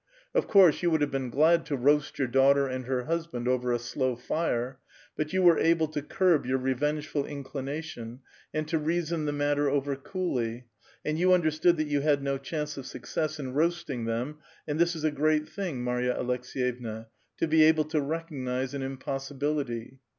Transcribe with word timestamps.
Of 0.33 0.47
course 0.47 0.81
you 0.81 0.89
would 0.89 1.01
have 1.01 1.11
been 1.11 1.29
glad 1.29 1.63
to 1.67 1.77
roast 1.77 2.17
your 2.17 2.27
c^aughter 2.27 2.67
and 2.67 2.85
her 2.85 3.03
husband 3.03 3.47
over 3.47 3.71
a 3.71 3.77
slow 3.77 4.15
fire; 4.15 4.79
but 5.15 5.31
you 5.31 5.43
were 5.43 5.59
able 5.59 5.87
"tio 5.87 6.01
curb^your 6.01 6.59
revengeful 6.59 7.23
inclination 7.27 8.21
and 8.51 8.67
to 8.67 8.79
reason 8.79 9.25
the 9.25 9.31
matter 9.31 9.69
<z>ver 9.81 9.95
coolly, 9.95 10.65
and 11.05 11.19
you 11.19 11.33
understood 11.33 11.77
that 11.77 11.85
you 11.87 12.01
had 12.01 12.23
no 12.23 12.39
chance 12.39 12.77
of 12.77 12.85
n 12.95 12.99
s^uccess 13.01 13.39
in 13.39 13.53
roasting 13.53 14.05
them, 14.05 14.39
and 14.67 14.79
this 14.79 14.95
is 14.95 15.03
a 15.03 15.11
great 15.11 15.47
thing, 15.47 15.83
Marya.J 15.83 16.19
Aleks^yevua, 16.19 17.05
to 17.37 17.47
be 17.47 17.61
able 17.61 17.85
to 17.85 18.01
recognize 18.01 18.73
an 18.73 18.81
impossibility 18.81 19.99